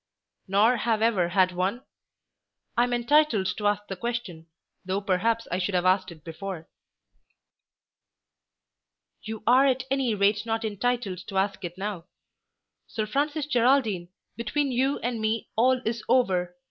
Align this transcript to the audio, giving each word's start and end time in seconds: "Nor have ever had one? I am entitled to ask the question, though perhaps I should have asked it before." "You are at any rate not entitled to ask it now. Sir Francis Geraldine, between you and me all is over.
"Nor 0.47 0.77
have 0.77 1.03
ever 1.03 1.29
had 1.29 1.51
one? 1.51 1.83
I 2.75 2.85
am 2.85 2.91
entitled 2.91 3.55
to 3.55 3.67
ask 3.67 3.85
the 3.87 3.95
question, 3.95 4.47
though 4.83 4.99
perhaps 4.99 5.47
I 5.51 5.59
should 5.59 5.75
have 5.75 5.85
asked 5.85 6.11
it 6.11 6.23
before." 6.23 6.67
"You 9.21 9.43
are 9.45 9.67
at 9.67 9.83
any 9.91 10.15
rate 10.15 10.43
not 10.43 10.65
entitled 10.65 11.19
to 11.27 11.37
ask 11.37 11.63
it 11.63 11.77
now. 11.77 12.05
Sir 12.87 13.05
Francis 13.05 13.45
Geraldine, 13.45 14.09
between 14.35 14.71
you 14.71 14.97
and 15.03 15.21
me 15.21 15.49
all 15.55 15.79
is 15.85 16.03
over. 16.09 16.55